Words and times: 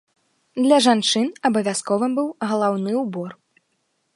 Для 0.63 0.77
жанчын 0.85 1.27
абавязковым 1.49 2.11
быў 2.21 2.27
галаўны 2.53 2.91
ўбор. 3.03 3.29